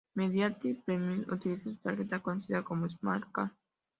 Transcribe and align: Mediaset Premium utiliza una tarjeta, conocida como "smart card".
Mediaset 0.15 0.83
Premium 0.83 1.27
utiliza 1.31 1.69
una 1.69 1.77
tarjeta, 1.79 2.23
conocida 2.23 2.63
como 2.63 2.89
"smart 2.89 3.25
card". 3.31 3.51